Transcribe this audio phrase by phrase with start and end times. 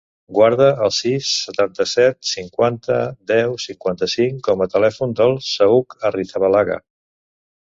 [0.35, 2.97] Guarda el sis, setanta-set, cinquanta,
[3.33, 6.81] deu, cinquanta-cinc com a telèfon del Saüc Arrizabalaga.